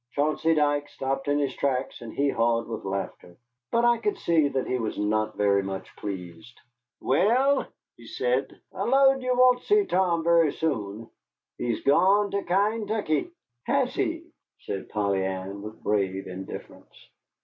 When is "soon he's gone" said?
10.53-12.31